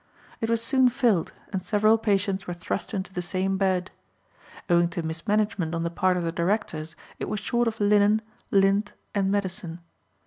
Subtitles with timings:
[0.39, 3.91] It was soon filled, and several patients were thrust into the same bed.
[4.67, 8.93] Owing to mismanagement on the part of the directors, it was short of linen, lint,
[9.13, 9.79] and medicine.